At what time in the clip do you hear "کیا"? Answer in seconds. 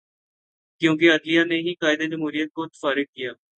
3.13-3.31